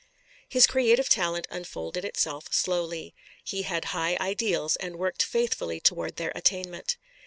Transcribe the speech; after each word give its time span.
His 0.49 0.65
creative 0.65 1.09
talent 1.09 1.45
unfolded 1.51 2.03
itself 2.05 2.51
slowly. 2.51 3.13
He 3.43 3.61
had 3.61 3.85
high 3.93 4.17
ideals 4.19 4.75
and 4.77 4.95
worked 4.95 5.21
faithfully 5.21 5.79
toward 5.79 6.15
their 6.15 6.31
attainment. 6.33 6.97